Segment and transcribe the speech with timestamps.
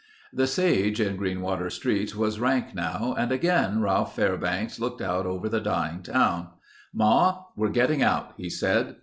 [0.33, 5.47] The sage in Greenwater streets was rank now and again Ralph Fairbanks looked out over
[5.47, 6.47] the dying town.
[6.91, 8.95] "Ma, we're getting out," he said.